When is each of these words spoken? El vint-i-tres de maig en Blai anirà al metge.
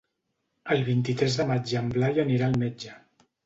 El 0.75 0.81
vint-i-tres 0.87 1.39
de 1.43 1.47
maig 1.53 1.77
en 1.85 1.95
Blai 1.95 2.25
anirà 2.27 2.51
al 2.51 2.61
metge. 2.67 2.99